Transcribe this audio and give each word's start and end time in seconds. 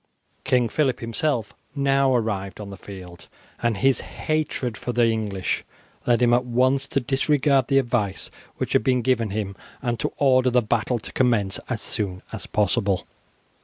King 0.43 0.67
Phillip 0.67 0.99
himself 0.99 1.53
now 1.75 2.11
arrived 2.15 2.59
on 2.59 2.71
the 2.71 2.75
field 2.75 3.27
and 3.61 3.77
his 3.77 3.99
hatred 3.99 4.75
for 4.75 4.91
the 4.91 5.05
English 5.05 5.63
led 6.07 6.23
him 6.23 6.33
at 6.33 6.43
once 6.43 6.87
to 6.87 6.99
disregard 6.99 7.67
the 7.67 7.77
advice 7.77 8.31
which 8.57 8.73
had 8.73 8.83
been 8.83 9.03
given 9.03 9.29
him 9.29 9.55
and 9.79 9.99
to 9.99 10.11
order 10.17 10.49
the 10.49 10.63
battle 10.63 10.97
to 10.97 11.11
commence 11.13 11.59
as 11.69 11.83
soon 11.83 12.23
as 12.33 12.47
possible. 12.47 13.05